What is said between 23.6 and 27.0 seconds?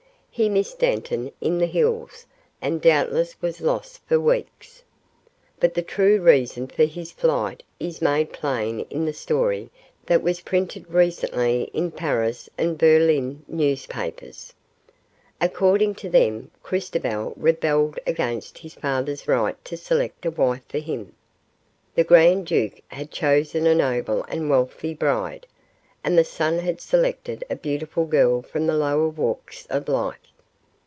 a noble and wealthy bride, and the son had